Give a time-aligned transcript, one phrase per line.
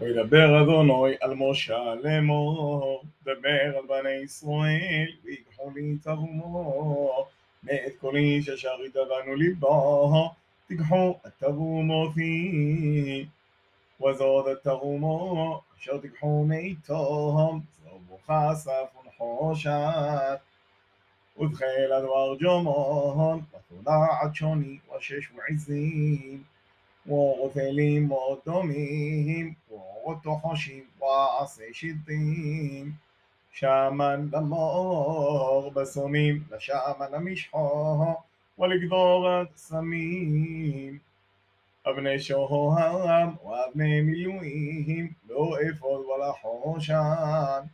[0.00, 7.26] וידבר אדוני על משה לאמור, דבר על בני ישראל, ויקחו לי תרומו,
[7.62, 10.30] מאת כל איש אשר ידבנו ליבו,
[10.68, 13.26] תיקחו את תרומותי,
[14.04, 17.52] וזאת את תרומו, אשר תיקחו מאיתו,
[17.84, 20.40] זרבו כסף ונחושת,
[21.40, 26.42] ודחיל הדבר ג'ומון, ותודעת שוני ושש ועזים.
[27.06, 29.54] ורותלים ודומים,
[30.07, 31.05] قط خشیب و
[31.43, 32.99] عصیشیدیم
[33.51, 38.15] شامن دماغ بسومیم لشامن مشحا
[38.57, 41.01] ولقدارت سمیم
[41.85, 47.69] ابن شهوهم و ابن ملوئهم لو افرد ولا حوشان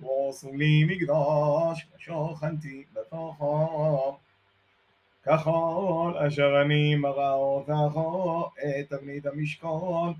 [0.00, 4.14] واصلي مقداش وشوخنتي بفخام
[5.26, 10.16] كخول أشغني مغاو ثخو إيه تبني دمشقون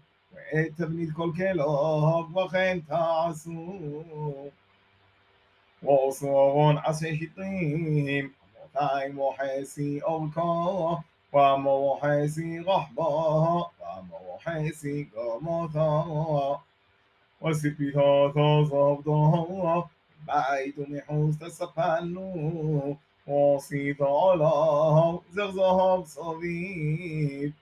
[0.79, 4.03] تبنيت كل كلاب وخين تاسو
[5.83, 8.33] وصورون عصي شطيم
[8.65, 13.05] وطاي موحيسي أوكا وموحيسي غحبا
[14.11, 16.61] ومحاسي قمطا.
[17.41, 19.89] وسبيتا تظهبتا
[20.27, 27.53] بعيد محوز تسفنو وصيت الله زغزهب صبيب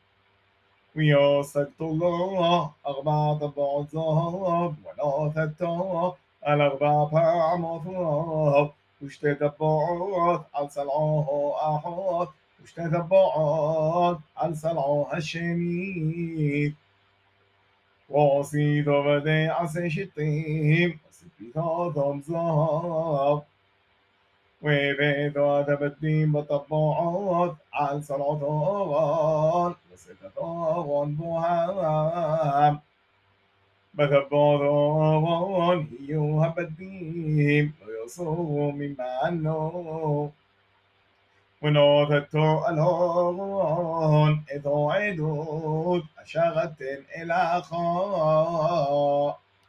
[0.97, 6.15] ويوسك طلوع أغباط بعضاب ولا تتوب
[6.49, 8.71] الأغباط عمثوب
[9.03, 12.29] وش تتبعوت على سلعوه أحوت
[12.63, 16.75] وش تتبعوت على سلعوه الشميت
[18.09, 23.43] وصيد بدي عسي شتيم وسبيتا ضمزاب
[24.63, 32.81] وبيد أدب الدين بالتبعد عن سلطان وسلطان بوهام
[33.95, 40.31] بتبعد يوهب الدين ويصوم مما أنه
[41.63, 42.35] ونوثت
[42.71, 46.83] الهون إذ عدود أشغت
[47.17, 49.39] إلى خاء.